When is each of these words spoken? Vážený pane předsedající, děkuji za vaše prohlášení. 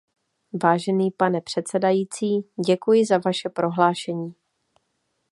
Vážený 0.63 1.11
pane 1.11 1.41
předsedající, 1.41 2.27
děkuji 2.67 3.05
za 3.05 3.17
vaše 3.25 3.49
prohlášení. 3.49 4.35